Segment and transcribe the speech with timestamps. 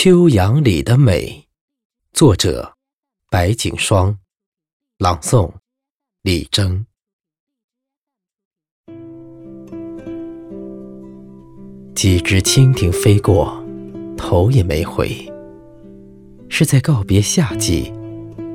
[0.00, 1.48] 秋阳里的美，
[2.12, 2.74] 作者
[3.28, 4.16] 白景霜，
[4.96, 5.50] 朗诵
[6.22, 6.86] 李征。
[11.96, 13.60] 几只蜻蜓飞过，
[14.16, 15.10] 头也没回，
[16.48, 17.92] 是在告别夏季，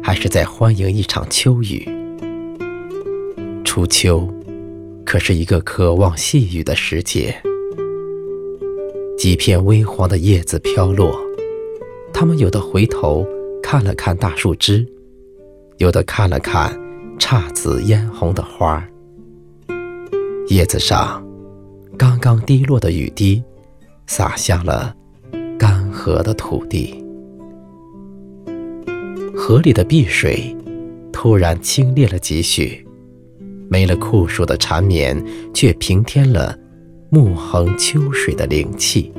[0.01, 1.85] 还是在欢迎一场秋雨？
[3.65, 4.33] 初秋，
[5.05, 7.37] 可是一个渴望细雨的时节。
[9.17, 11.17] 几片微黄的叶子飘落，
[12.13, 13.27] 他们有的回头
[13.61, 14.87] 看了看大树枝，
[15.77, 16.71] 有的看了看
[17.19, 18.87] 姹紫嫣红的花儿。
[20.47, 21.25] 叶子上
[21.97, 23.43] 刚刚滴落的雨滴，
[24.07, 24.95] 洒向了
[25.57, 27.03] 干涸的土地。
[29.35, 30.55] 河里的碧水
[31.11, 32.85] 突然清冽了几许，
[33.69, 35.21] 没了酷暑的缠绵，
[35.53, 36.57] 却平添了。
[37.09, 39.13] 暮横秋水的灵气，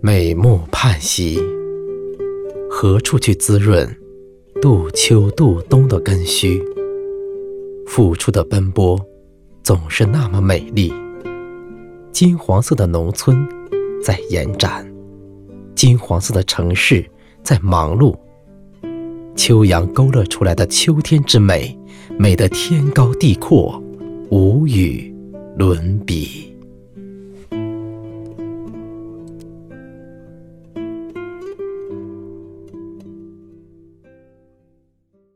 [0.00, 1.40] 美目盼兮，
[2.70, 3.84] 何处去滋润
[4.62, 6.62] 度秋度冬的根须？
[7.84, 8.96] 付出的奔波
[9.64, 10.92] 总是那么美丽。
[12.12, 13.44] 金黄色的农村
[14.00, 14.88] 在延展，
[15.74, 17.04] 金黄色的城市
[17.42, 18.16] 在忙碌。
[19.34, 21.76] 秋阳勾勒出来的秋天之美，
[22.16, 23.82] 美得天高地阔，
[24.30, 25.12] 无与。
[25.56, 26.56] 伦比。